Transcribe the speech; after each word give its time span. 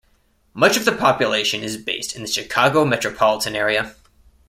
Much 0.55 0.77
of 0.77 0.85
the 0.85 0.91
population 0.91 1.61
is 1.61 1.77
based 1.77 2.15
in 2.15 2.23
the 2.23 2.27
Chicago 2.27 2.83
Metropolitan 2.83 3.55
Area. 3.55 3.93